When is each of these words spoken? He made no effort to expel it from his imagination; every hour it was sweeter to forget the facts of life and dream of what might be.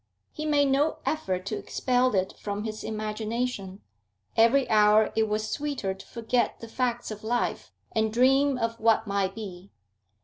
He 0.31 0.47
made 0.47 0.69
no 0.69 0.97
effort 1.05 1.45
to 1.45 1.59
expel 1.59 2.15
it 2.15 2.33
from 2.39 2.63
his 2.63 2.83
imagination; 2.83 3.81
every 4.35 4.67
hour 4.67 5.13
it 5.15 5.27
was 5.29 5.47
sweeter 5.47 5.93
to 5.93 6.05
forget 6.07 6.59
the 6.59 6.67
facts 6.67 7.11
of 7.11 7.23
life 7.23 7.71
and 7.91 8.11
dream 8.11 8.57
of 8.57 8.79
what 8.79 9.05
might 9.05 9.35
be. 9.35 9.69